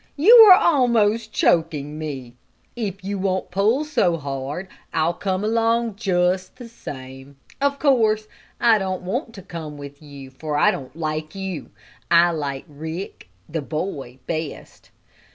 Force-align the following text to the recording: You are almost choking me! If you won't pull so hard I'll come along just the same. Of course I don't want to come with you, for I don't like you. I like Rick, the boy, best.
You 0.15 0.33
are 0.49 0.55
almost 0.57 1.31
choking 1.31 1.99
me! 1.99 2.33
If 2.75 3.03
you 3.03 3.19
won't 3.19 3.51
pull 3.51 3.83
so 3.85 4.17
hard 4.17 4.67
I'll 4.91 5.13
come 5.13 5.43
along 5.43 5.95
just 5.95 6.55
the 6.55 6.67
same. 6.67 7.37
Of 7.61 7.77
course 7.77 8.27
I 8.59 8.79
don't 8.79 9.03
want 9.03 9.35
to 9.35 9.43
come 9.43 9.77
with 9.77 10.01
you, 10.01 10.31
for 10.31 10.57
I 10.57 10.71
don't 10.71 10.95
like 10.95 11.35
you. 11.35 11.69
I 12.09 12.31
like 12.31 12.65
Rick, 12.67 13.29
the 13.47 13.61
boy, 13.61 14.17
best. 14.25 14.89